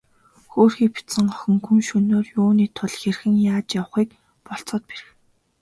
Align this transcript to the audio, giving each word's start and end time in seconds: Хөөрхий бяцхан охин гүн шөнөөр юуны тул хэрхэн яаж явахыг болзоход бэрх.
Хөөрхий 0.51 0.89
бяцхан 0.95 1.27
охин 1.33 1.55
гүн 1.65 1.79
шөнөөр 1.87 2.27
юуны 2.39 2.65
тул 2.77 2.93
хэрхэн 3.01 3.35
яаж 3.51 3.67
явахыг 3.79 4.09
болзоход 4.47 4.83
бэрх. 4.87 5.07